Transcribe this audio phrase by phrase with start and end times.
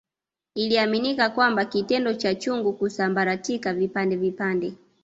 [0.55, 4.73] Iliaminika kwamba kitendo cha chungu kusambaratika vipande vipande